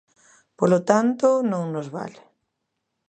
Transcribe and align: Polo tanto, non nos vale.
Polo 0.59 0.79
tanto, 0.89 1.27
non 1.51 1.63
nos 1.73 1.87
vale. 1.97 2.21